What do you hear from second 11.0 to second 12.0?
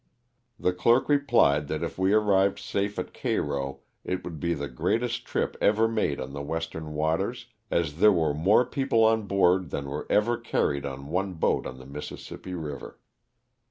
one boat on the